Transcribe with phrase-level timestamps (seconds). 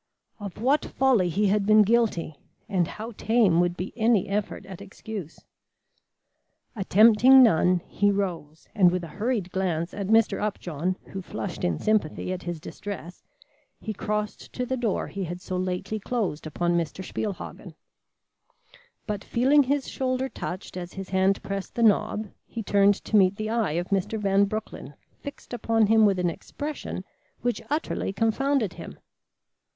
[0.39, 2.35] Of what folly he had been guilty,
[2.67, 5.39] and how tame would be any effort at excuse!
[6.75, 10.41] Attempting none, he rose and with a hurried glance at Mr.
[10.41, 13.21] Upjohn who flushed in sympathy at his distress,
[13.79, 17.05] he crossed to the door he had so lately closed upon Mr.
[17.05, 17.75] Spielhagen.
[19.05, 23.35] But feeling his shoulder touched as his hand pressed the knob, he turned to meet
[23.35, 24.17] the eye of Mr.
[24.19, 27.03] Van Broecklyn fixed upon him with an expression
[27.41, 28.97] which utterly confounded him.